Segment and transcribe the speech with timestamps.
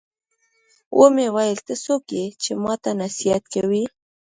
[0.99, 3.83] ومې ويل ته څوک يې چې ما ته نصيحت کوې.